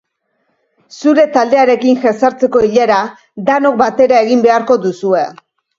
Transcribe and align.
Zure 0.99 1.25
taldearekin 1.35 2.01
jesartzeko 2.07 2.65
ilara 2.71 2.99
danok 3.53 3.81
batera 3.87 4.27
egin 4.29 4.47
beharko 4.49 4.85
duzue. 4.89 5.29